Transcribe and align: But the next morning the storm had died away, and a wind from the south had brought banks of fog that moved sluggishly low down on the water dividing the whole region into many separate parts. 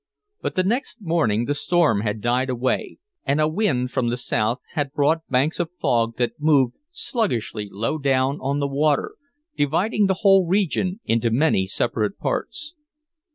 But 0.41 0.55
the 0.55 0.63
next 0.63 0.99
morning 0.99 1.45
the 1.45 1.53
storm 1.53 2.01
had 2.01 2.21
died 2.21 2.49
away, 2.49 2.97
and 3.23 3.39
a 3.39 3.47
wind 3.47 3.91
from 3.91 4.09
the 4.09 4.17
south 4.17 4.57
had 4.71 4.93
brought 4.93 5.29
banks 5.29 5.59
of 5.59 5.69
fog 5.79 6.17
that 6.17 6.39
moved 6.41 6.73
sluggishly 6.91 7.69
low 7.71 7.99
down 7.99 8.39
on 8.41 8.57
the 8.59 8.67
water 8.67 9.13
dividing 9.55 10.07
the 10.07 10.21
whole 10.25 10.47
region 10.47 11.01
into 11.05 11.29
many 11.29 11.67
separate 11.67 12.17
parts. 12.17 12.73